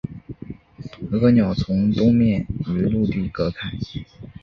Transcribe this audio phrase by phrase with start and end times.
[1.11, 3.69] 鹅岛从东面与陆地隔开。